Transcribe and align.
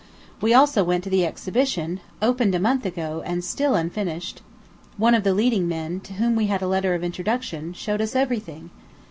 We 0.41 0.51
also 0.51 0.83
went 0.83 1.03
to 1.03 1.11
the 1.11 1.27
exhibition, 1.27 1.99
opened 2.23 2.55
a 2.55 2.59
month 2.59 2.87
ago 2.87 3.21
and 3.23 3.43
still 3.45 3.75
unfinished; 3.75 4.41
one 4.97 5.13
of 5.13 5.23
the 5.23 5.35
leading 5.35 5.67
men, 5.67 5.99
to 5.99 6.13
whom 6.13 6.35
we 6.35 6.47
had 6.47 6.63
a 6.63 6.67
letter 6.67 6.95
of 6.95 7.03
introduction, 7.03 7.71
showed 7.73 8.01
us 8.01 8.15
everything. 8.15 8.71